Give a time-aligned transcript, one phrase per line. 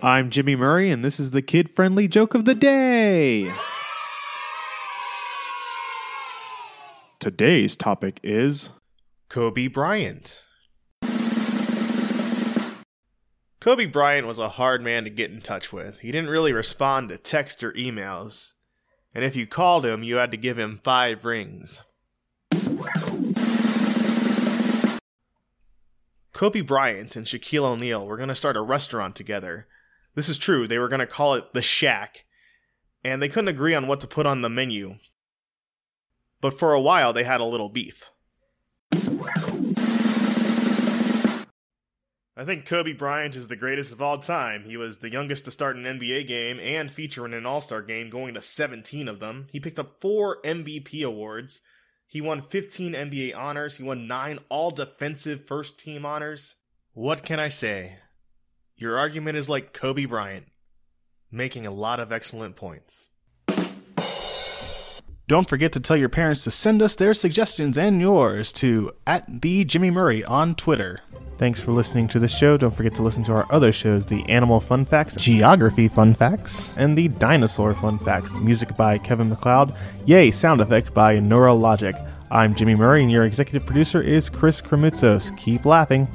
[0.00, 3.52] I'm Jimmy Murray, and this is the kid friendly joke of the day.
[7.18, 8.70] Today's topic is
[9.28, 10.40] Kobe Bryant.
[13.60, 15.98] Kobe Bryant was a hard man to get in touch with.
[15.98, 18.52] He didn't really respond to text or emails.
[19.12, 21.82] And if you called him, you had to give him five rings.
[26.32, 29.66] Kobe Bryant and Shaquille O'Neal were going to start a restaurant together.
[30.18, 32.24] This is true, they were going to call it The Shack.
[33.04, 34.96] And they couldn't agree on what to put on the menu.
[36.40, 38.10] But for a while, they had a little beef.
[42.36, 44.64] I think Kobe Bryant is the greatest of all time.
[44.64, 47.80] He was the youngest to start an NBA game and feature in an All Star
[47.80, 49.46] game, going to 17 of them.
[49.52, 51.60] He picked up four MVP awards.
[52.08, 53.76] He won 15 NBA honors.
[53.76, 56.56] He won nine all defensive first team honors.
[56.92, 57.98] What can I say?
[58.80, 60.46] Your argument is like Kobe Bryant,
[61.32, 63.08] making a lot of excellent points.
[65.26, 69.42] Don't forget to tell your parents to send us their suggestions and yours to at
[69.42, 71.00] the Jimmy Murray on Twitter.
[71.38, 72.56] Thanks for listening to this show.
[72.56, 76.72] Don't forget to listen to our other shows the Animal Fun Facts, Geography Fun Facts,
[76.76, 78.32] and the Dinosaur Fun Facts.
[78.34, 79.74] Music by Kevin MacLeod.
[80.06, 82.00] Yay, sound effect by Neurologic.
[82.30, 85.36] I'm Jimmy Murray, and your executive producer is Chris Kremitzos.
[85.36, 86.06] Keep laughing.